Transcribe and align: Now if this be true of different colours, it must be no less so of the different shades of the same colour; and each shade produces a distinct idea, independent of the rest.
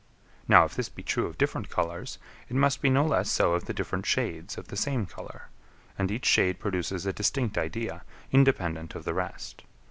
Now 0.47 0.63
if 0.65 0.73
this 0.73 0.89
be 0.89 1.03
true 1.03 1.27
of 1.27 1.37
different 1.37 1.69
colours, 1.69 2.17
it 2.49 2.55
must 2.55 2.81
be 2.81 2.89
no 2.89 3.05
less 3.05 3.29
so 3.29 3.53
of 3.53 3.65
the 3.65 3.73
different 3.75 4.07
shades 4.07 4.57
of 4.57 4.69
the 4.69 4.75
same 4.75 5.05
colour; 5.05 5.49
and 5.95 6.09
each 6.09 6.25
shade 6.25 6.57
produces 6.59 7.05
a 7.05 7.13
distinct 7.13 7.55
idea, 7.55 8.01
independent 8.31 8.95
of 8.95 9.03
the 9.05 9.13
rest. 9.13 9.63